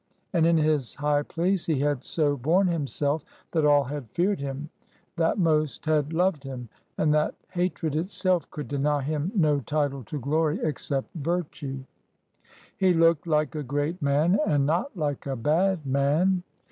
And 0.33 0.47
in 0.47 0.57
his 0.57 0.95
high 0.95 1.21
place 1.21 1.67
he 1.67 1.79
had 1.81 2.03
so 2.03 2.35
borne 2.35 2.65
himself 2.65 3.23
that 3.51 3.65
all 3.65 3.83
had 3.83 4.09
feared 4.09 4.39
him, 4.39 4.71
that 5.15 5.37
most 5.37 5.85
had 5.85 6.11
loved 6.11 6.43
him, 6.43 6.69
and 6.97 7.13
that 7.13 7.35
hatred 7.51 7.95
itself 7.95 8.49
could 8.49 8.67
deny 8.67 9.03
him 9.03 9.31
no 9.35 9.59
title 9.59 10.03
to 10.05 10.19
glory, 10.19 10.59
except 10.63 11.13
virtue. 11.13 11.83
He 12.75 12.93
looked 12.93 13.27
like 13.27 13.53
a 13.53 13.61
great 13.61 14.01
man, 14.01 14.39
and 14.47 14.65
not 14.65 14.97
like 14.97 15.27
a 15.27 15.35
bad 15.35 15.85
man. 15.85 16.41